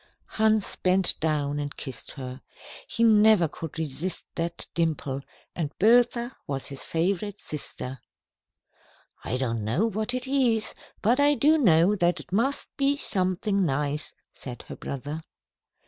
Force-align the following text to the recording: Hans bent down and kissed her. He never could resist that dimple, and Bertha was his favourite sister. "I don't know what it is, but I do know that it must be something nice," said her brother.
Hans 0.29 0.75
bent 0.77 1.13
down 1.19 1.59
and 1.59 1.77
kissed 1.77 2.13
her. 2.13 2.41
He 2.87 3.03
never 3.03 3.47
could 3.47 3.77
resist 3.77 4.25
that 4.33 4.65
dimple, 4.73 5.21
and 5.55 5.77
Bertha 5.77 6.37
was 6.47 6.65
his 6.65 6.81
favourite 6.83 7.39
sister. 7.39 7.99
"I 9.23 9.37
don't 9.37 9.63
know 9.63 9.85
what 9.85 10.15
it 10.15 10.25
is, 10.25 10.73
but 11.03 11.19
I 11.19 11.35
do 11.35 11.59
know 11.59 11.93
that 11.95 12.19
it 12.19 12.31
must 12.33 12.75
be 12.77 12.97
something 12.97 13.63
nice," 13.63 14.15
said 14.33 14.63
her 14.69 14.75
brother. 14.75 15.21